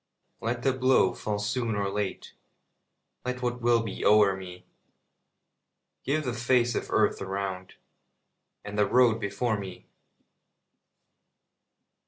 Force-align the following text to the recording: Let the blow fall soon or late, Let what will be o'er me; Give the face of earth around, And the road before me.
Let 0.39 0.63
the 0.63 0.73
blow 0.73 1.13
fall 1.13 1.37
soon 1.37 1.75
or 1.75 1.87
late, 1.87 2.33
Let 3.23 3.43
what 3.43 3.61
will 3.61 3.83
be 3.83 4.03
o'er 4.03 4.35
me; 4.35 4.65
Give 6.03 6.23
the 6.25 6.33
face 6.33 6.73
of 6.73 6.89
earth 6.89 7.21
around, 7.21 7.75
And 8.65 8.79
the 8.79 8.87
road 8.89 9.19
before 9.19 9.59
me. 9.59 9.85